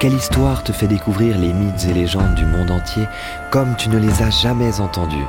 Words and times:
Quelle 0.00 0.14
histoire 0.14 0.62
te 0.62 0.70
fait 0.70 0.86
découvrir 0.86 1.36
les 1.36 1.52
mythes 1.52 1.86
et 1.90 1.92
légendes 1.92 2.36
du 2.36 2.46
monde 2.46 2.70
entier 2.70 3.02
comme 3.50 3.74
tu 3.76 3.88
ne 3.88 3.98
les 3.98 4.22
as 4.22 4.30
jamais 4.30 4.80
entendus 4.80 5.26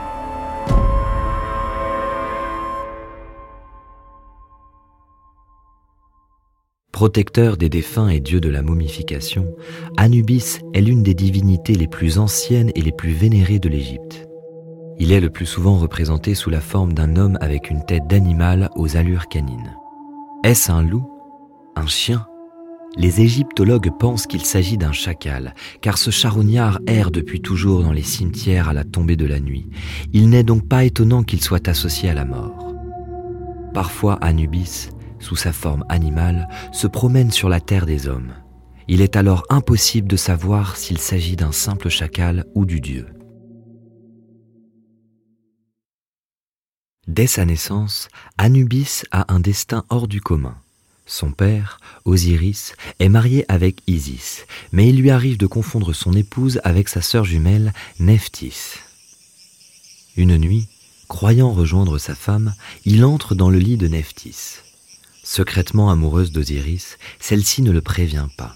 Protecteur 6.91 7.57
des 7.57 7.69
défunts 7.69 8.09
et 8.09 8.19
dieu 8.19 8.39
de 8.39 8.49
la 8.49 8.61
momification, 8.61 9.47
Anubis 9.97 10.59
est 10.75 10.81
l'une 10.81 11.01
des 11.01 11.15
divinités 11.15 11.73
les 11.73 11.87
plus 11.87 12.19
anciennes 12.19 12.71
et 12.75 12.81
les 12.81 12.91
plus 12.91 13.13
vénérées 13.13 13.57
de 13.57 13.69
l'Égypte. 13.69 14.27
Il 14.99 15.11
est 15.11 15.21
le 15.21 15.31
plus 15.31 15.47
souvent 15.47 15.77
représenté 15.77 16.35
sous 16.35 16.51
la 16.51 16.61
forme 16.61 16.93
d'un 16.93 17.15
homme 17.15 17.39
avec 17.41 17.71
une 17.71 17.83
tête 17.85 18.05
d'animal 18.05 18.69
aux 18.75 18.97
allures 18.97 19.29
canines. 19.29 19.75
Est-ce 20.43 20.71
un 20.71 20.83
loup 20.83 21.09
Un 21.75 21.87
chien 21.87 22.28
Les 22.97 23.21
égyptologues 23.21 23.91
pensent 23.97 24.27
qu'il 24.27 24.43
s'agit 24.43 24.77
d'un 24.77 24.91
chacal, 24.91 25.53
car 25.81 25.97
ce 25.97 26.11
charognard 26.11 26.79
erre 26.87 27.11
depuis 27.11 27.41
toujours 27.41 27.83
dans 27.83 27.91
les 27.91 28.03
cimetières 28.03 28.69
à 28.69 28.73
la 28.73 28.83
tombée 28.83 29.15
de 29.15 29.25
la 29.25 29.39
nuit. 29.39 29.69
Il 30.11 30.29
n'est 30.29 30.43
donc 30.43 30.67
pas 30.67 30.83
étonnant 30.83 31.23
qu'il 31.23 31.41
soit 31.41 31.67
associé 31.67 32.09
à 32.09 32.13
la 32.13 32.25
mort. 32.25 32.73
Parfois 33.73 34.15
Anubis, 34.21 34.89
sous 35.19 35.35
sa 35.35 35.53
forme 35.53 35.85
animale, 35.89 36.49
se 36.71 36.87
promène 36.87 37.31
sur 37.31 37.49
la 37.49 37.59
terre 37.59 37.85
des 37.85 38.07
hommes. 38.07 38.33
Il 38.87 39.01
est 39.01 39.15
alors 39.15 39.43
impossible 39.49 40.07
de 40.07 40.15
savoir 40.15 40.75
s'il 40.75 40.97
s'agit 40.97 41.35
d'un 41.35 41.51
simple 41.51 41.89
chacal 41.89 42.45
ou 42.55 42.65
du 42.65 42.81
dieu. 42.81 43.05
Dès 47.07 47.27
sa 47.27 47.45
naissance, 47.45 48.07
Anubis 48.37 49.03
a 49.11 49.33
un 49.33 49.39
destin 49.39 49.83
hors 49.89 50.07
du 50.07 50.21
commun. 50.21 50.55
Son 51.11 51.31
père, 51.31 51.79
Osiris, 52.05 52.75
est 52.99 53.09
marié 53.09 53.43
avec 53.47 53.81
Isis, 53.87 54.45
mais 54.71 54.87
il 54.89 54.97
lui 54.97 55.09
arrive 55.09 55.37
de 55.37 55.47
confondre 55.47 55.91
son 55.91 56.13
épouse 56.13 56.61
avec 56.63 56.87
sa 56.87 57.01
sœur 57.01 57.25
jumelle, 57.25 57.73
Nephthys. 57.99 58.77
Une 60.17 60.37
nuit, 60.37 60.67
croyant 61.07 61.51
rejoindre 61.51 61.97
sa 61.97 62.13
femme, 62.13 62.53
il 62.85 63.03
entre 63.03 63.33
dans 63.33 63.49
le 63.49 63.57
lit 63.57 63.75
de 63.75 63.87
Nephthys. 63.87 64.59
Secrètement 65.23 65.89
amoureuse 65.89 66.31
d'Osiris, 66.31 66.99
celle-ci 67.19 67.63
ne 67.63 67.71
le 67.71 67.81
prévient 67.81 68.27
pas. 68.37 68.55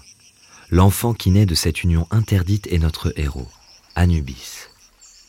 L'enfant 0.70 1.12
qui 1.12 1.32
naît 1.32 1.46
de 1.46 1.56
cette 1.56 1.82
union 1.82 2.06
interdite 2.12 2.68
est 2.68 2.78
notre 2.78 3.12
héros, 3.16 3.48
Anubis. 3.96 4.68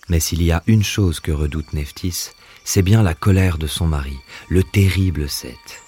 Mais 0.10 0.20
s'il 0.20 0.44
y 0.44 0.52
a 0.52 0.62
une 0.68 0.84
chose 0.84 1.20
que 1.20 1.32
redoute 1.32 1.74
Nephthys, 1.74 2.30
c'est 2.64 2.84
bien 2.84 3.02
la 3.02 3.16
colère 3.16 3.58
de 3.58 3.66
son 3.66 3.88
mari, 3.88 4.18
le 4.48 4.62
terrible 4.64 5.28
Seth. 5.28 5.85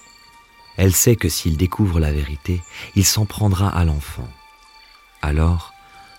Elle 0.78 0.94
sait 0.94 1.16
que 1.16 1.28
s'il 1.28 1.56
découvre 1.56 1.98
la 1.98 2.12
vérité, 2.12 2.62
il 2.94 3.04
s'en 3.04 3.26
prendra 3.26 3.68
à 3.68 3.84
l'enfant. 3.84 4.28
Alors, 5.22 5.74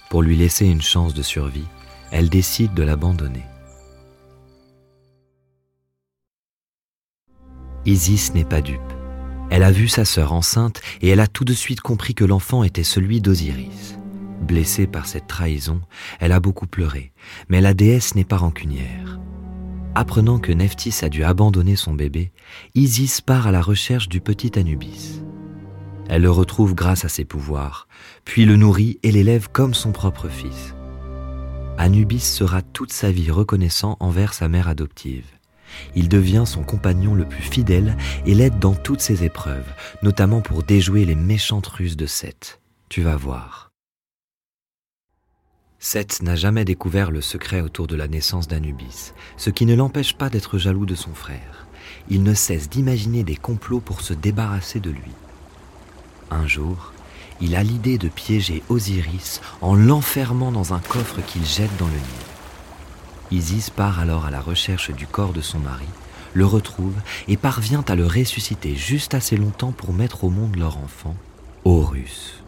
pour 0.10 0.22
lui 0.22 0.36
laisser 0.36 0.66
une 0.66 0.82
chance 0.82 1.14
de 1.14 1.22
survie, 1.22 1.68
elle 2.12 2.30
décide 2.30 2.74
de 2.74 2.84
l'abandonner. 2.84 3.46
Isis 7.86 8.34
n'est 8.34 8.44
pas 8.44 8.60
dupe. 8.60 8.82
Elle 9.50 9.64
a 9.64 9.72
vu 9.72 9.88
sa 9.88 10.04
sœur 10.04 10.34
enceinte 10.34 10.82
et 11.02 11.08
elle 11.08 11.22
a 11.22 11.28
tout 11.28 11.46
de 11.46 11.54
suite 11.54 11.80
compris 11.80 12.14
que 12.14 12.26
l'enfant 12.26 12.64
était 12.66 12.84
celui 12.84 13.22
d'Osiris. 13.22 13.98
Blessée 14.42 14.88
par 14.88 15.06
cette 15.06 15.28
trahison, 15.28 15.80
elle 16.20 16.34
a 16.34 16.42
beaucoup 16.42 16.68
pleuré, 16.68 17.14
mais 17.48 17.62
la 17.62 17.74
déesse 17.74 18.14
n'est 18.14 18.26
pas 18.26 18.38
rancunière. 18.38 19.20
Apprenant 20.00 20.40
que 20.40 20.54
Nephthys 20.54 21.04
a 21.04 21.10
dû 21.10 21.26
abandonner 21.26 21.76
son 21.76 21.94
bébé, 21.94 22.32
Isis 22.74 23.20
part 23.20 23.48
à 23.48 23.52
la 23.52 23.62
recherche 23.62 24.08
du 24.08 24.22
petit 24.22 24.58
Anubis. 24.58 25.22
Elle 26.08 26.22
le 26.22 26.32
retrouve 26.32 26.74
grâce 26.74 27.04
à 27.04 27.10
ses 27.10 27.26
pouvoirs, 27.26 27.90
puis 28.24 28.46
le 28.46 28.56
nourrit 28.56 28.98
et 29.04 29.12
l'élève 29.12 29.50
comme 29.52 29.74
son 29.74 29.92
propre 29.92 30.30
fils. 30.30 30.74
Anubis 31.78 32.22
sera 32.22 32.62
toute 32.62 32.94
sa 32.94 33.12
vie 33.12 33.30
reconnaissant 33.30 33.98
envers 34.00 34.34
sa 34.34 34.48
mère 34.48 34.70
adoptive. 34.70 35.26
Il 35.96 36.08
devient 36.08 36.44
son 36.46 36.64
compagnon 36.64 37.14
le 37.14 37.26
plus 37.26 37.44
fidèle 37.44 37.98
et 38.26 38.36
l'aide 38.36 38.58
dans 38.58 38.76
toutes 38.76 39.02
ses 39.02 39.26
épreuves, 39.26 39.68
notamment 40.02 40.40
pour 40.40 40.64
déjouer 40.64 41.04
les 41.04 41.16
méchantes 41.16 41.68
ruses 41.68 41.98
de 41.98 42.06
Seth. 42.06 42.62
Tu 42.88 43.02
vas 43.02 43.18
voir. 43.18 43.69
Seth 45.82 46.22
n'a 46.22 46.36
jamais 46.36 46.66
découvert 46.66 47.10
le 47.10 47.22
secret 47.22 47.62
autour 47.62 47.88
de 47.88 47.96
la 47.96 48.10
naissance 48.10 48.50
d'Anubis, 48.50 49.14
ce 49.38 49.50
qui 49.50 49.66
ne 49.66 49.76
l'empêche 49.76 50.14
pas 50.14 50.30
d'être 50.30 50.58
jaloux 50.58 50.86
de 50.86 50.94
son 50.94 51.14
frère. 51.14 51.68
Il 52.10 52.22
ne 52.24 52.34
cesse 52.34 52.70
d'imaginer 52.70 53.24
des 53.24 53.38
complots 53.38 53.80
pour 53.80 54.02
se 54.02 54.14
débarrasser 54.14 54.82
de 54.82 54.90
lui. 54.90 55.14
Un 56.32 56.46
jour, 56.48 56.92
il 57.40 57.56
a 57.56 57.64
l'idée 57.64 57.98
de 57.98 58.10
piéger 58.10 58.62
Osiris 58.68 59.40
en 59.62 59.74
l'enfermant 59.74 60.52
dans 60.52 60.74
un 60.74 60.80
coffre 60.80 61.22
qu'il 61.26 61.46
jette 61.46 61.76
dans 61.78 61.88
le 61.88 61.94
Nil. 61.94 63.40
Isis 63.40 63.70
part 63.70 64.00
alors 64.00 64.26
à 64.26 64.32
la 64.32 64.42
recherche 64.42 64.92
du 64.92 65.08
corps 65.08 65.32
de 65.32 65.42
son 65.42 65.60
mari, 65.60 65.88
le 66.34 66.46
retrouve 66.46 66.96
et 67.30 67.38
parvient 67.38 67.86
à 67.88 67.96
le 67.96 68.06
ressusciter 68.06 68.76
juste 68.76 69.14
assez 69.14 69.38
longtemps 69.38 69.72
pour 69.72 69.94
mettre 69.94 70.26
au 70.26 70.30
monde 70.30 70.58
leur 70.58 70.78
enfant, 70.78 71.16
Horus. 71.64 72.44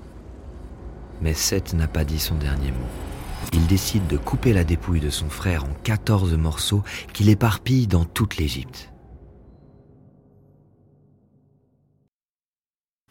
Mais 1.21 1.33
Seth 1.33 1.73
n'a 1.73 1.87
pas 1.87 2.03
dit 2.03 2.19
son 2.19 2.35
dernier 2.35 2.71
mot 2.71 3.10
il 3.53 3.67
décide 3.67 4.07
de 4.07 4.17
couper 4.17 4.53
la 4.53 4.63
dépouille 4.63 4.99
de 4.99 5.09
son 5.09 5.29
frère 5.29 5.65
en 5.65 5.73
14 5.83 6.33
morceaux 6.33 6.83
qu'il 7.13 7.29
éparpille 7.29 7.87
dans 7.87 8.05
toute 8.05 8.37
l'Égypte. 8.37 8.91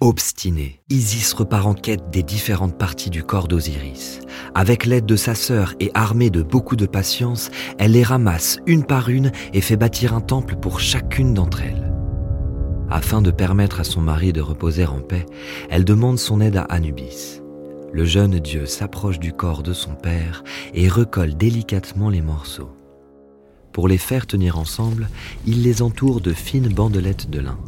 Obstiné, 0.03 0.81
Isis 0.89 1.35
repart 1.35 1.67
en 1.67 1.75
quête 1.75 2.09
des 2.09 2.23
différentes 2.23 2.79
parties 2.79 3.11
du 3.11 3.23
corps 3.23 3.49
d'Osiris. 3.49 4.21
Avec 4.55 4.87
l'aide 4.87 5.05
de 5.05 5.15
sa 5.15 5.35
sœur 5.35 5.75
et 5.79 5.91
armée 5.93 6.31
de 6.31 6.43
beaucoup 6.43 6.75
de 6.75 6.87
patience, 6.87 7.51
elle 7.79 7.93
les 7.93 8.03
ramasse 8.03 8.61
une 8.67 8.85
par 8.85 9.11
une 9.11 9.31
et 9.53 9.61
fait 9.61 9.77
bâtir 9.77 10.15
un 10.15 10.23
temple 10.23 10.57
pour 10.57 10.81
chacune 10.81 11.35
d'entre 11.35 11.61
elles. 11.61 11.93
Afin 12.89 13.21
de 13.21 13.31
permettre 13.31 13.79
à 13.81 13.85
son 13.85 14.01
mari 14.01 14.33
de 14.33 14.41
reposer 14.41 14.87
en 14.87 15.01
paix, 15.01 15.27
elle 15.69 15.85
demande 15.85 16.19
son 16.19 16.41
aide 16.41 16.57
à 16.57 16.63
Anubis 16.63 17.40
le 17.93 18.05
jeune 18.05 18.39
Dieu 18.39 18.67
s'approche 18.67 19.19
du 19.19 19.33
corps 19.33 19.63
de 19.63 19.73
son 19.73 19.95
père 19.95 20.45
et 20.75 20.89
recolle 20.89 21.35
délicatement 21.35 22.09
les 22.09 22.23
morceaux. 22.23 22.71
Pour 23.73 23.89
les 23.89 23.99
faire 23.99 24.27
tenir 24.27 24.59
ensemble, 24.59 25.09
il 25.47 25.63
les 25.63 25.83
entoure 25.83 26.21
de 26.21 26.33
fines 26.33 26.69
bandelettes 26.69 27.31
de 27.31 27.41
lin. 27.41 27.59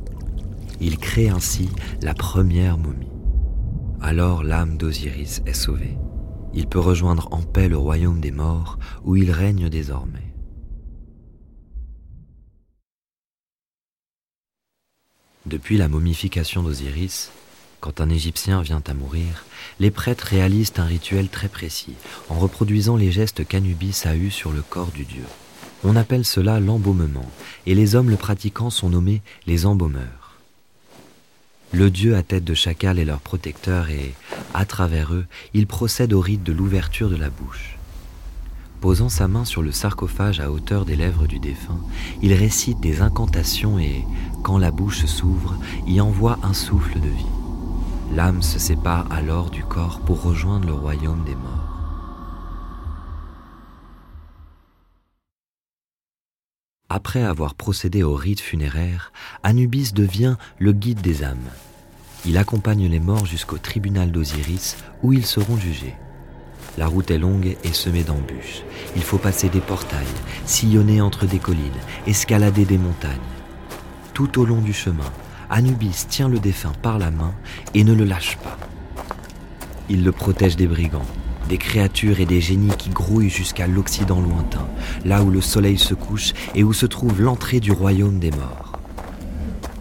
Il 0.81 0.99
crée 0.99 1.29
ainsi 1.29 1.69
la 2.01 2.15
première 2.15 2.79
momie. 2.79 3.07
Alors 4.01 4.43
l'âme 4.43 4.77
d'Osiris 4.77 5.43
est 5.47 5.53
sauvée. 5.53 5.97
Il 6.55 6.67
peut 6.67 6.81
rejoindre 6.81 7.29
en 7.31 7.41
paix 7.41 7.69
le 7.69 7.79
royaume 7.79 8.21
des 8.21 8.33
morts 8.33 8.79
où 9.05 9.17
il 9.17 9.31
règne 9.31 9.69
désormais. 9.69 10.35
Depuis 15.47 15.77
la 15.77 15.89
momification 15.89 16.63
d'Osiris, 16.63 17.31
quand 17.83 18.01
un 18.01 18.11
Égyptien 18.11 18.63
vient 18.63 18.83
à 18.87 18.95
mourir, 18.95 19.45
les 19.81 19.91
prêtres 19.91 20.29
réalisent 20.29 20.73
un 20.77 20.85
rituel 20.85 21.29
très 21.29 21.49
précis, 21.49 21.95
en 22.31 22.39
reproduisant 22.39 22.97
les 22.97 23.11
gestes 23.11 23.45
qu'Anubis 23.45 24.03
a 24.05 24.15
eus 24.15 24.31
sur 24.31 24.53
le 24.53 24.63
corps 24.63 24.93
du 24.93 25.05
dieu. 25.05 25.25
On 25.83 25.97
appelle 25.97 26.25
cela 26.25 26.61
l'embaumement, 26.61 27.29
et 27.67 27.75
les 27.75 27.97
hommes 27.97 28.09
le 28.09 28.17
pratiquant 28.17 28.71
sont 28.71 28.91
nommés 28.91 29.21
les 29.49 29.67
embaumeurs. 29.67 30.39
Le 31.73 31.91
dieu 31.91 32.15
à 32.15 32.23
tête 32.23 32.45
de 32.45 32.55
chacal 32.55 33.01
est 33.01 33.05
leur 33.05 33.21
protecteur 33.21 33.91
et, 33.91 34.15
à 34.55 34.65
travers 34.65 35.13
eux, 35.13 35.27
il 35.53 35.67
procède 35.67 36.13
au 36.13 36.21
rite 36.21 36.45
de 36.45 36.53
l'ouverture 36.53 37.11
de 37.11 37.17
la 37.17 37.31
bouche. 37.31 37.79
Posant 38.81 39.09
sa 39.09 39.27
main 39.27 39.45
sur 39.45 39.61
le 39.61 39.73
sarcophage 39.73 40.39
à 40.39 40.53
hauteur 40.53 40.85
des 40.85 40.95
lèvres 40.95 41.27
du 41.27 41.41
défunt, 41.41 41.81
il 42.23 42.33
récite 42.33 42.79
des 42.79 43.01
incantations 43.01 43.81
et, 43.81 44.05
quand 44.45 44.59
la 44.59 44.71
bouche 44.71 45.05
s'ouvre, 45.07 45.57
y 45.89 46.01
envoie 46.01 46.39
un 46.45 46.55
souffle 46.55 47.01
de 47.01 47.09
vie. 47.09 47.42
L'âme 48.15 48.43
se 48.43 48.59
sépare 48.59 49.11
alors 49.11 49.49
du 49.49 49.65
corps 49.65 50.01
pour 50.01 50.23
rejoindre 50.23 50.67
le 50.67 50.75
royaume 50.75 51.25
des 51.25 51.35
morts. 51.35 51.73
Après 56.91 57.23
avoir 57.23 57.55
procédé 57.55 58.03
au 58.03 58.15
rite 58.15 58.41
funéraire, 58.41 59.13
Anubis 59.43 59.93
devient 59.95 60.37
le 60.59 60.73
guide 60.73 61.01
des 61.01 61.25
âmes. 61.25 61.39
Il 62.27 62.37
accompagne 62.37 62.87
les 62.87 63.01
morts 63.01 63.25
jusqu'au 63.25 63.57
tribunal 63.57 64.13
d'Osiris 64.13 64.77
où 65.03 65.15
ils 65.15 65.25
seront 65.25 65.57
jugés. 65.57 65.95
La 66.77 66.89
route 66.89 67.11
est 67.11 67.19
longue 67.19 67.57
et 67.65 67.73
semée 67.73 68.05
d'embûches. 68.05 68.63
Il 68.95 69.03
faut 69.03 69.17
passer 69.17 69.49
des 69.49 69.61
portails, 69.61 70.05
sillonner 70.45 71.01
entre 71.01 71.25
des 71.25 71.39
collines, 71.39 71.73
escalader 72.07 72.67
des 72.67 72.79
montagnes. 72.79 73.19
Tout 74.13 74.39
au 74.39 74.45
long 74.45 74.61
du 74.61 74.75
chemin, 74.75 75.11
Anubis 75.55 76.07
tient 76.09 76.31
le 76.31 76.39
défunt 76.39 76.73
par 76.81 76.99
la 76.99 77.11
main 77.11 77.35
et 77.75 77.85
ne 77.85 77.93
le 77.93 78.07
lâche 78.07 78.39
pas. 78.39 78.57
Il 79.91 80.03
le 80.03 80.11
protège 80.11 80.57
des 80.57 80.67
brigands, 80.67 81.05
des 81.51 81.59
créatures 81.59 82.21
et 82.21 82.25
des 82.25 82.41
génies 82.41 82.75
qui 82.79 82.89
grouillent 82.89 83.29
jusqu'à 83.29 83.67
l'Occident 83.67 84.23
lointain, 84.23 84.67
là 85.05 85.23
où 85.23 85.31
le 85.31 85.43
soleil 85.43 85.77
se 85.77 85.93
couche 85.93 86.33
et 86.55 86.65
où 86.65 86.73
se 86.73 86.87
trouve 86.87 87.21
l'entrée 87.21 87.61
du 87.61 87.71
royaume 87.71 88.19
des 88.19 88.31
morts. 88.31 88.81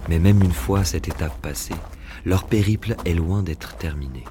Mais 0.09 0.19
même 0.19 0.43
une 0.43 0.51
fois 0.51 0.83
cette 0.83 1.07
étape 1.07 1.41
passée, 1.41 1.75
leur 2.25 2.43
périple 2.43 2.97
est 3.05 3.13
loin 3.13 3.41
d'être 3.41 3.77
terminé. 3.77 4.25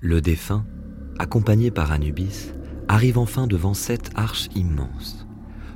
Le 0.00 0.20
défunt, 0.20 0.64
accompagné 1.18 1.72
par 1.72 1.90
Anubis, 1.90 2.52
arrive 2.86 3.18
enfin 3.18 3.48
devant 3.48 3.74
sept 3.74 4.12
arches 4.14 4.48
immenses. 4.54 5.23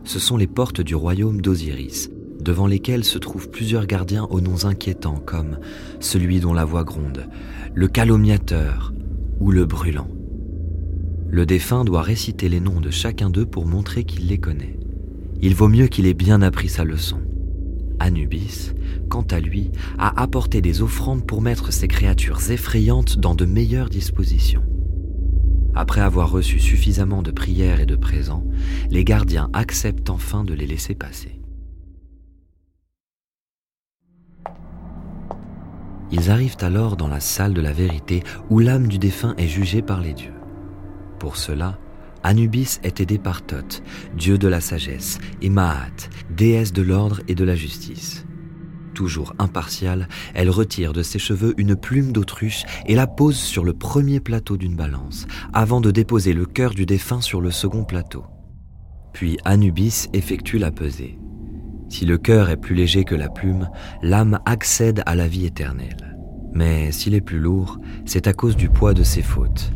Ce 0.09 0.19
sont 0.19 0.39
les 0.39 0.47
portes 0.47 0.81
du 0.81 0.95
royaume 0.95 1.43
d'Osiris, 1.43 2.09
devant 2.41 2.67
lesquelles 2.67 3.05
se 3.05 3.19
trouvent 3.19 3.51
plusieurs 3.51 3.85
gardiens 3.85 4.25
aux 4.31 4.41
noms 4.41 4.65
inquiétants 4.65 5.21
comme 5.23 5.59
celui 6.01 6.41
dont 6.41 6.55
la 6.55 6.65
voix 6.65 6.83
gronde, 6.83 7.29
le 7.75 7.89
calomniateur 7.89 8.95
ou 9.39 9.51
le 9.51 9.67
brûlant. 9.67 10.09
Le 11.29 11.45
défunt 11.45 11.85
doit 11.85 12.01
réciter 12.01 12.49
les 12.49 12.59
noms 12.59 12.81
de 12.81 12.89
chacun 12.89 13.29
d'eux 13.29 13.45
pour 13.45 13.67
montrer 13.67 14.05
qu'il 14.05 14.29
les 14.29 14.39
connaît. 14.39 14.79
Il 15.43 15.55
vaut 15.55 15.69
mieux 15.69 15.89
qu'il 15.89 16.07
ait 16.07 16.15
bien 16.15 16.41
appris 16.41 16.71
sa 16.71 16.85
leçon. 16.85 17.21
Anubis, 17.99 18.73
quant 19.11 19.27
à 19.31 19.41
lui, 19.41 19.71
a 19.99 20.23
apporté 20.23 20.63
des 20.63 20.81
offrandes 20.81 21.27
pour 21.27 21.43
mettre 21.43 21.71
ces 21.71 21.87
créatures 21.87 22.51
effrayantes 22.51 23.19
dans 23.19 23.35
de 23.35 23.45
meilleures 23.45 23.91
dispositions. 23.91 24.63
Après 25.79 26.01
avoir 26.01 26.33
reçu 26.33 26.59
suffisamment 26.59 27.23
de 27.23 27.31
prières 27.31 27.79
et 27.79 27.87
de 27.87 27.95
présents, 27.95 28.43
les 28.91 29.05
gardiens 29.05 29.49
acceptent 29.53 30.11
enfin 30.11 30.43
de 30.43 30.53
les 30.53 30.67
laisser 30.67 30.97
passer. 30.97 31.41
Ils 36.11 36.33
arrivent 36.33 36.57
alors 36.63 36.97
dans 36.97 37.07
la 37.07 37.21
salle 37.21 37.55
de 37.55 37.61
la 37.61 37.73
vérité 37.73 38.25
où 38.51 38.59
l'âme 38.59 38.89
du 38.89 38.99
défunt 38.99 39.37
est 39.39 39.47
jugée 39.47 39.81
par 39.81 40.01
les 40.01 40.15
dieux. 40.15 40.35
Pour 41.21 41.37
cela, 41.37 41.79
Anubis 42.25 42.81
est 42.83 43.01
aidé 43.01 43.17
par 43.17 43.47
Thoth, 43.47 43.85
dieu 44.17 44.37
de 44.37 44.49
la 44.49 44.61
sagesse, 44.61 45.21
et 45.43 45.49
Maat, 45.49 46.11
déesse 46.29 46.73
de 46.73 46.83
l'ordre 46.83 47.21
et 47.29 47.37
de 47.37 47.45
la 47.45 47.55
justice. 47.55 48.27
Toujours 48.99 49.33
impartiale, 49.39 50.09
elle 50.35 50.51
retire 50.51 50.93
de 50.93 51.05
ses 51.05 51.21
cheveux 51.21 51.55
une 51.57 51.77
plume 51.77 52.11
d'autruche 52.11 52.65
et 52.85 52.97
la 52.97 53.07
pose 53.07 53.37
sur 53.37 53.63
le 53.63 53.73
premier 53.73 54.19
plateau 54.19 54.57
d'une 54.57 54.75
balance, 54.75 55.29
avant 55.53 55.81
de 55.81 55.93
déposer 55.93 56.33
le 56.33 56.47
cœur 56.47 56.75
du 56.75 56.85
défunt 56.85 57.21
sur 57.21 57.41
le 57.41 57.53
second 57.53 57.85
plateau. 57.85 58.25
Puis 59.13 59.39
Anubis 59.45 60.09
effectue 60.15 60.59
la 60.59 60.73
pesée. 60.73 61.17
Si 61.89 62.07
le 62.07 62.19
cœur 62.19 62.51
est 62.51 62.57
plus 62.57 62.75
léger 62.75 63.05
que 63.05 63.15
la 63.15 63.29
plume, 63.29 63.71
l'âme 64.03 64.41
accède 64.47 65.05
à 65.07 65.15
la 65.15 65.29
vie 65.29 65.47
éternelle. 65.47 66.17
Mais 66.53 66.91
s'il 66.91 67.15
est 67.15 67.21
plus 67.21 67.39
lourd, 67.39 67.79
c'est 68.05 68.27
à 68.27 68.33
cause 68.33 68.57
du 68.57 68.69
poids 68.69 68.95
de 68.95 69.05
ses 69.05 69.23
fautes. 69.23 69.71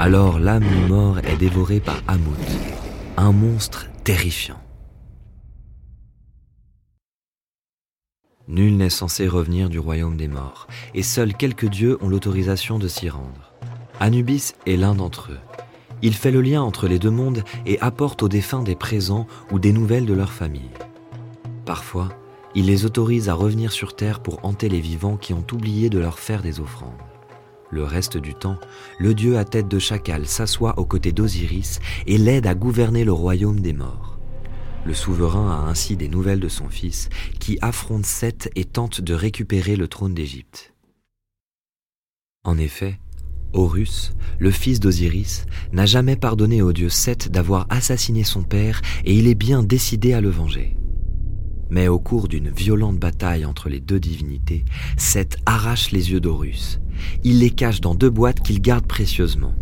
Alors 0.00 0.40
l'âme 0.40 0.64
du 0.66 0.88
mort 0.88 1.20
est 1.20 1.36
dévorée 1.36 1.78
par 1.78 2.02
Amout, 2.08 2.34
un 3.16 3.30
monstre 3.30 3.86
terrifiant. 4.02 4.58
Nul 8.48 8.78
n'est 8.78 8.88
censé 8.88 9.28
revenir 9.28 9.68
du 9.68 9.78
royaume 9.78 10.16
des 10.16 10.26
morts, 10.26 10.68
et 10.94 11.02
seuls 11.02 11.34
quelques 11.34 11.68
dieux 11.68 11.98
ont 12.00 12.08
l'autorisation 12.08 12.78
de 12.78 12.88
s'y 12.88 13.10
rendre. 13.10 13.52
Anubis 14.00 14.54
est 14.66 14.76
l'un 14.76 14.94
d'entre 14.94 15.32
eux. 15.32 15.38
Il 16.00 16.14
fait 16.14 16.30
le 16.30 16.40
lien 16.40 16.62
entre 16.62 16.88
les 16.88 16.98
deux 16.98 17.10
mondes 17.10 17.44
et 17.66 17.78
apporte 17.80 18.22
aux 18.22 18.28
défunts 18.28 18.62
des 18.62 18.74
présents 18.74 19.26
ou 19.50 19.58
des 19.58 19.72
nouvelles 19.72 20.06
de 20.06 20.14
leur 20.14 20.32
famille. 20.32 20.70
Parfois, 21.66 22.08
il 22.54 22.66
les 22.66 22.86
autorise 22.86 23.28
à 23.28 23.34
revenir 23.34 23.70
sur 23.70 23.94
Terre 23.94 24.20
pour 24.20 24.42
hanter 24.44 24.70
les 24.70 24.80
vivants 24.80 25.18
qui 25.18 25.34
ont 25.34 25.44
oublié 25.52 25.90
de 25.90 25.98
leur 25.98 26.18
faire 26.18 26.40
des 26.40 26.58
offrandes. 26.58 26.92
Le 27.70 27.84
reste 27.84 28.16
du 28.16 28.34
temps, 28.34 28.56
le 28.98 29.12
dieu 29.12 29.36
à 29.36 29.44
tête 29.44 29.68
de 29.68 29.78
chacal 29.78 30.26
s'assoit 30.26 30.78
aux 30.78 30.86
côtés 30.86 31.12
d'Osiris 31.12 31.80
et 32.06 32.16
l'aide 32.16 32.46
à 32.46 32.54
gouverner 32.54 33.04
le 33.04 33.12
royaume 33.12 33.60
des 33.60 33.74
morts. 33.74 34.17
Le 34.84 34.94
souverain 34.94 35.50
a 35.50 35.68
ainsi 35.68 35.96
des 35.96 36.08
nouvelles 36.08 36.40
de 36.40 36.48
son 36.48 36.68
fils, 36.68 37.08
qui 37.40 37.58
affronte 37.60 38.06
Seth 38.06 38.50
et 38.56 38.64
tente 38.64 39.00
de 39.00 39.14
récupérer 39.14 39.76
le 39.76 39.88
trône 39.88 40.14
d'Égypte. 40.14 40.74
En 42.44 42.56
effet, 42.56 42.98
Horus, 43.52 44.12
le 44.38 44.50
fils 44.50 44.78
d'Osiris, 44.78 45.46
n'a 45.72 45.86
jamais 45.86 46.16
pardonné 46.16 46.62
au 46.62 46.72
dieu 46.72 46.88
Seth 46.88 47.30
d'avoir 47.30 47.66
assassiné 47.70 48.22
son 48.24 48.42
père 48.42 48.82
et 49.04 49.14
il 49.14 49.26
est 49.26 49.34
bien 49.34 49.62
décidé 49.62 50.12
à 50.12 50.20
le 50.20 50.28
venger. 50.28 50.76
Mais 51.70 51.88
au 51.88 51.98
cours 51.98 52.28
d'une 52.28 52.50
violente 52.50 52.98
bataille 52.98 53.44
entre 53.44 53.68
les 53.68 53.80
deux 53.80 54.00
divinités, 54.00 54.64
Seth 54.96 55.36
arrache 55.44 55.90
les 55.90 56.12
yeux 56.12 56.20
d'Horus. 56.20 56.80
Il 57.24 57.40
les 57.40 57.50
cache 57.50 57.80
dans 57.80 57.94
deux 57.94 58.10
boîtes 58.10 58.40
qu'il 58.40 58.60
garde 58.60 58.86
précieusement. 58.86 59.54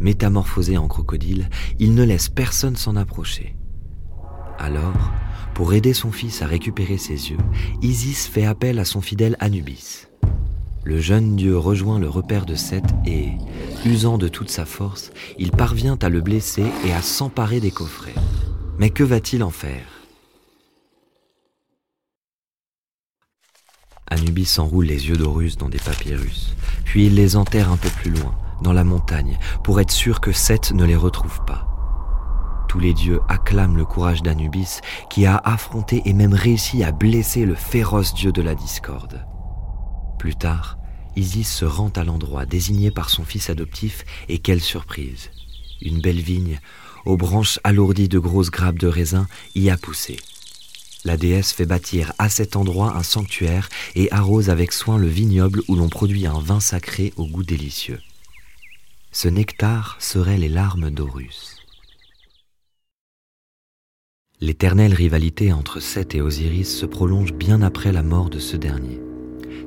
Métamorphosé 0.00 0.76
en 0.76 0.88
crocodile, 0.88 1.48
il 1.78 1.94
ne 1.94 2.04
laisse 2.04 2.28
personne 2.28 2.76
s'en 2.76 2.96
approcher. 2.96 3.56
Alors, 4.58 5.10
pour 5.54 5.72
aider 5.72 5.94
son 5.94 6.12
fils 6.12 6.42
à 6.42 6.46
récupérer 6.46 6.98
ses 6.98 7.30
yeux, 7.30 7.38
Isis 7.82 8.26
fait 8.26 8.46
appel 8.46 8.78
à 8.78 8.84
son 8.84 9.00
fidèle 9.00 9.36
Anubis. 9.40 10.06
Le 10.84 11.00
jeune 11.00 11.36
dieu 11.36 11.56
rejoint 11.56 11.98
le 11.98 12.08
repère 12.08 12.44
de 12.44 12.54
Seth 12.54 12.84
et, 13.06 13.30
usant 13.86 14.18
de 14.18 14.28
toute 14.28 14.50
sa 14.50 14.66
force, 14.66 15.12
il 15.38 15.50
parvient 15.50 15.98
à 16.02 16.08
le 16.08 16.20
blesser 16.20 16.66
et 16.84 16.92
à 16.92 17.00
s'emparer 17.00 17.60
des 17.60 17.70
coffrets. 17.70 18.14
Mais 18.78 18.90
que 18.90 19.04
va-t-il 19.04 19.42
en 19.42 19.50
faire? 19.50 19.86
Anubis 24.08 24.58
enroule 24.58 24.84
les 24.86 25.08
yeux 25.08 25.16
d'Horus 25.16 25.56
dans 25.56 25.68
des 25.68 25.78
papyrus, 25.78 26.54
puis 26.84 27.06
il 27.06 27.14
les 27.14 27.36
enterre 27.36 27.70
un 27.70 27.76
peu 27.76 27.88
plus 27.88 28.10
loin, 28.10 28.34
dans 28.62 28.72
la 28.72 28.84
montagne, 28.84 29.38
pour 29.62 29.80
être 29.80 29.90
sûr 29.90 30.20
que 30.20 30.32
Seth 30.32 30.72
ne 30.72 30.84
les 30.84 30.96
retrouve 30.96 31.40
pas. 31.46 31.73
Tous 32.74 32.80
les 32.80 32.92
dieux 32.92 33.20
acclament 33.28 33.76
le 33.76 33.84
courage 33.84 34.20
d'Anubis, 34.20 34.80
qui 35.08 35.26
a 35.26 35.36
affronté 35.36 36.02
et 36.06 36.12
même 36.12 36.34
réussi 36.34 36.82
à 36.82 36.90
blesser 36.90 37.44
le 37.44 37.54
féroce 37.54 38.14
dieu 38.14 38.32
de 38.32 38.42
la 38.42 38.56
discorde. 38.56 39.24
Plus 40.18 40.34
tard, 40.34 40.76
Isis 41.14 41.48
se 41.48 41.64
rend 41.64 41.90
à 41.90 42.02
l'endroit 42.02 42.46
désigné 42.46 42.90
par 42.90 43.10
son 43.10 43.22
fils 43.22 43.48
adoptif, 43.48 44.04
et 44.28 44.40
quelle 44.40 44.60
surprise 44.60 45.30
Une 45.82 46.00
belle 46.00 46.18
vigne, 46.18 46.58
aux 47.04 47.16
branches 47.16 47.60
alourdies 47.62 48.08
de 48.08 48.18
grosses 48.18 48.50
grappes 48.50 48.80
de 48.80 48.88
raisin, 48.88 49.28
y 49.54 49.70
a 49.70 49.76
poussé. 49.76 50.16
La 51.04 51.16
déesse 51.16 51.52
fait 51.52 51.66
bâtir 51.66 52.12
à 52.18 52.28
cet 52.28 52.56
endroit 52.56 52.96
un 52.96 53.04
sanctuaire 53.04 53.68
et 53.94 54.10
arrose 54.10 54.50
avec 54.50 54.72
soin 54.72 54.98
le 54.98 55.06
vignoble 55.06 55.62
où 55.68 55.76
l'on 55.76 55.88
produit 55.88 56.26
un 56.26 56.40
vin 56.40 56.58
sacré 56.58 57.12
au 57.14 57.28
goût 57.28 57.44
délicieux. 57.44 58.00
Ce 59.12 59.28
nectar 59.28 59.96
serait 60.00 60.38
les 60.38 60.48
larmes 60.48 60.90
d'Horus. 60.90 61.53
L'éternelle 64.44 64.92
rivalité 64.92 65.54
entre 65.54 65.80
Seth 65.80 66.14
et 66.14 66.20
Osiris 66.20 66.68
se 66.68 66.84
prolonge 66.84 67.32
bien 67.32 67.62
après 67.62 67.92
la 67.92 68.02
mort 68.02 68.28
de 68.28 68.38
ce 68.38 68.58
dernier. 68.58 69.00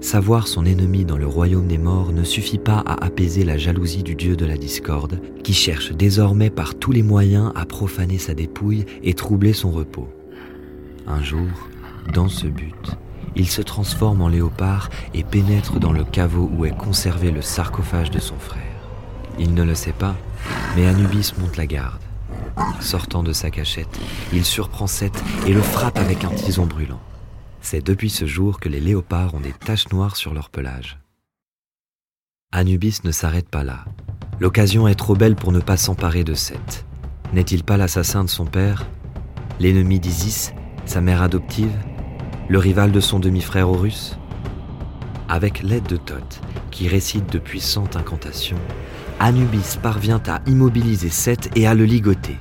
Savoir 0.01 0.47
son 0.47 0.67
ennemi 0.67 1.03
dans 1.03 1.17
le 1.17 1.25
royaume 1.25 1.67
des 1.67 1.79
morts 1.79 2.11
ne 2.11 2.23
suffit 2.23 2.59
pas 2.59 2.83
à 2.85 3.03
apaiser 3.03 3.43
la 3.43 3.57
jalousie 3.57 4.03
du 4.03 4.13
dieu 4.13 4.35
de 4.35 4.45
la 4.45 4.55
discorde, 4.55 5.19
qui 5.43 5.53
cherche 5.53 5.93
désormais 5.93 6.51
par 6.51 6.75
tous 6.75 6.91
les 6.91 7.01
moyens 7.01 7.51
à 7.55 7.65
profaner 7.65 8.19
sa 8.19 8.35
dépouille 8.35 8.85
et 9.01 9.15
troubler 9.15 9.51
son 9.51 9.71
repos. 9.71 10.09
Un 11.07 11.23
jour, 11.23 11.49
dans 12.13 12.29
ce 12.29 12.45
but, 12.45 12.91
il 13.35 13.47
se 13.47 13.63
transforme 13.63 14.21
en 14.21 14.27
léopard 14.27 14.91
et 15.15 15.23
pénètre 15.23 15.79
dans 15.79 15.91
le 15.91 16.03
caveau 16.03 16.51
où 16.55 16.65
est 16.65 16.77
conservé 16.77 17.31
le 17.31 17.41
sarcophage 17.41 18.11
de 18.11 18.19
son 18.19 18.37
frère. 18.37 18.61
Il 19.39 19.55
ne 19.55 19.63
le 19.63 19.73
sait 19.73 19.91
pas, 19.91 20.15
mais 20.75 20.85
Anubis 20.85 21.33
monte 21.39 21.57
la 21.57 21.65
garde. 21.65 22.06
Sortant 22.79 23.23
de 23.23 23.33
sa 23.33 23.49
cachette, 23.49 23.99
il 24.33 24.45
surprend 24.45 24.87
Seth 24.87 25.23
et 25.45 25.53
le 25.53 25.61
frappe 25.61 25.97
avec 25.97 26.23
un 26.23 26.29
tison 26.29 26.65
brûlant. 26.65 27.01
C'est 27.61 27.85
depuis 27.85 28.09
ce 28.09 28.25
jour 28.25 28.59
que 28.59 28.69
les 28.69 28.79
léopards 28.79 29.33
ont 29.33 29.39
des 29.39 29.53
taches 29.53 29.89
noires 29.89 30.15
sur 30.15 30.33
leur 30.33 30.49
pelage. 30.49 30.99
Anubis 32.51 32.99
ne 33.03 33.11
s'arrête 33.11 33.49
pas 33.49 33.63
là. 33.63 33.85
L'occasion 34.39 34.87
est 34.87 34.95
trop 34.95 35.15
belle 35.15 35.35
pour 35.35 35.51
ne 35.51 35.59
pas 35.59 35.77
s'emparer 35.77 36.23
de 36.23 36.33
Seth. 36.33 36.85
N'est-il 37.33 37.63
pas 37.63 37.77
l'assassin 37.77 38.23
de 38.23 38.29
son 38.29 38.45
père? 38.45 38.85
L'ennemi 39.59 39.99
d'Isis 39.99 40.53
sa 40.87 41.01
mère 41.01 41.21
adoptive, 41.21 41.75
le 42.47 42.59
rival 42.59 42.91
de 42.91 42.99
son 42.99 43.19
demi-frère 43.19 43.69
Horus? 43.69 44.17
Avec 45.27 45.61
l'aide 45.61 45.87
de 45.87 45.97
Thoth, 45.97 46.39
qui 46.71 46.87
récite 46.87 47.31
de 47.31 47.39
puissantes 47.39 47.97
incantations, 47.97 48.59
Anubis 49.19 49.77
parvient 49.81 50.21
à 50.27 50.39
immobiliser 50.47 51.09
Seth 51.09 51.49
et 51.55 51.67
à 51.67 51.75
le 51.75 51.83
ligoter. 51.83 52.37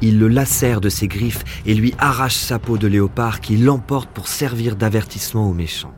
Il 0.00 0.18
le 0.18 0.28
lacère 0.28 0.80
de 0.80 0.88
ses 0.88 1.08
griffes 1.08 1.44
et 1.66 1.74
lui 1.74 1.94
arrache 1.98 2.36
sa 2.36 2.58
peau 2.58 2.78
de 2.78 2.86
léopard 2.86 3.40
qui 3.40 3.56
l'emporte 3.56 4.10
pour 4.10 4.28
servir 4.28 4.76
d'avertissement 4.76 5.48
aux 5.48 5.54
méchants. 5.54 5.94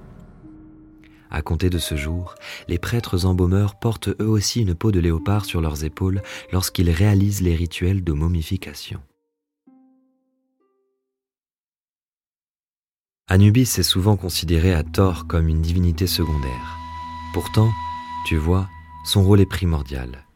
À 1.31 1.43
compter 1.43 1.71
de 1.71 1.79
ce 1.79 1.97
jour, 1.97 2.35
les 2.67 2.79
prêtres 2.79 3.25
embaumeurs 3.25 3.79
portent 3.79 4.09
eux 4.09 4.29
aussi 4.29 4.63
une 4.63 4.75
peau 4.75 4.91
de 4.91 4.99
léopard 4.99 5.45
sur 5.45 5.61
leurs 5.61 5.85
épaules 5.85 6.23
lorsqu'ils 6.53 6.91
réalisent 6.91 7.43
les 7.43 7.55
rituels 7.55 8.03
de 8.03 8.13
momification. 8.13 9.01
Anubis 13.29 13.79
est 13.79 13.85
souvent 13.85 14.17
considéré 14.17 14.75
à 14.75 14.83
tort 14.83 15.29
comme 15.29 15.47
une 15.47 15.61
divinité 15.61 16.09
secondaire. 16.09 16.77
Pourtant, 17.33 17.71
tu 18.27 18.37
vois, 18.37 18.69
son 19.05 19.23
rôle 19.23 19.41
est 19.41 19.47
primordial. 19.47 20.27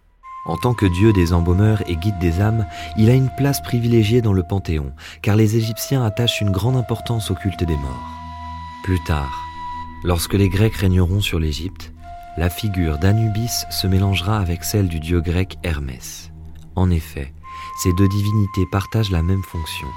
En 0.46 0.56
tant 0.56 0.74
que 0.74 0.86
dieu 0.86 1.12
des 1.12 1.32
embaumeurs 1.32 1.82
et 1.88 1.96
guide 1.96 2.18
des 2.18 2.40
âmes, 2.40 2.66
il 2.96 3.08
a 3.08 3.14
une 3.14 3.30
place 3.30 3.62
privilégiée 3.62 4.20
dans 4.20 4.34
le 4.34 4.42
Panthéon, 4.42 4.92
car 5.22 5.36
les 5.36 5.56
Égyptiens 5.56 6.04
attachent 6.04 6.40
une 6.40 6.50
grande 6.50 6.76
importance 6.76 7.30
au 7.30 7.34
culte 7.34 7.64
des 7.64 7.76
morts. 7.76 8.10
Plus 8.82 9.02
tard, 9.04 9.32
lorsque 10.02 10.34
les 10.34 10.50
Grecs 10.50 10.76
régneront 10.76 11.22
sur 11.22 11.38
l'Égypte, 11.38 11.92
la 12.36 12.50
figure 12.50 12.98
d'Anubis 12.98 13.64
se 13.70 13.86
mélangera 13.86 14.38
avec 14.38 14.64
celle 14.64 14.88
du 14.88 15.00
dieu 15.00 15.20
grec 15.20 15.56
Hermès. 15.62 16.30
En 16.76 16.90
effet, 16.90 17.32
ces 17.82 17.92
deux 17.94 18.08
divinités 18.08 18.66
partagent 18.70 19.10
la 19.10 19.22
même 19.22 19.42
fonction, 19.42 19.88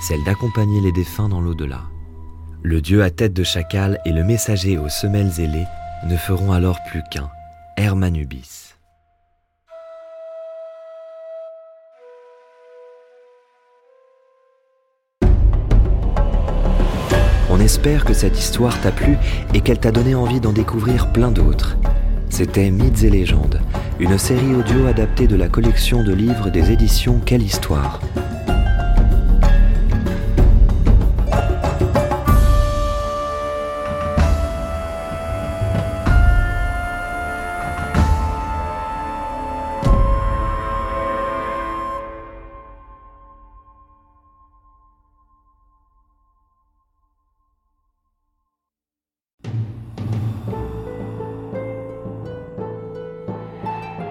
celle 0.00 0.22
d'accompagner 0.24 0.80
les 0.80 0.92
défunts 0.92 1.28
dans 1.28 1.40
l'au-delà. 1.40 1.82
Le 2.62 2.80
dieu 2.80 3.02
à 3.02 3.10
tête 3.10 3.34
de 3.34 3.44
chacal 3.44 4.00
et 4.04 4.12
le 4.12 4.22
messager 4.22 4.78
aux 4.78 4.88
semelles 4.88 5.40
ailées 5.40 5.66
ne 6.08 6.16
feront 6.16 6.52
alors 6.52 6.78
plus 6.88 7.02
qu'un, 7.10 7.28
Hermanubis. 7.76 8.61
On 17.54 17.60
espère 17.60 18.06
que 18.06 18.14
cette 18.14 18.38
histoire 18.38 18.80
t'a 18.80 18.90
plu 18.90 19.18
et 19.52 19.60
qu'elle 19.60 19.78
t'a 19.78 19.92
donné 19.92 20.14
envie 20.14 20.40
d'en 20.40 20.54
découvrir 20.54 21.12
plein 21.12 21.30
d'autres. 21.30 21.76
C'était 22.30 22.70
Mythes 22.70 23.02
et 23.02 23.10
légendes, 23.10 23.60
une 24.00 24.16
série 24.16 24.54
audio 24.54 24.86
adaptée 24.86 25.26
de 25.26 25.36
la 25.36 25.48
collection 25.50 26.02
de 26.02 26.14
livres 26.14 26.48
des 26.48 26.72
éditions 26.72 27.20
Quelle 27.22 27.42
Histoire. 27.42 28.00